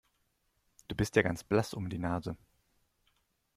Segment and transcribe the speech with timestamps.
[0.87, 2.35] Du bist ja ganz blass um die Nase.